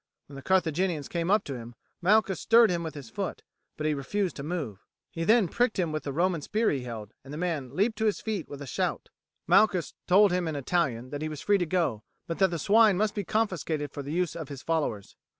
[0.25, 3.43] When the Carthaginians came up to him Malchus stirred him with his foot,
[3.77, 7.13] but he refused to move; he then pricked him with the Roman spear he held,
[7.23, 9.09] and the man leaped to his feet with a shout.
[9.45, 12.97] Malchus told him in Italian that he was free to go, but that the swine
[12.97, 15.15] must be confiscated for the use of his followers.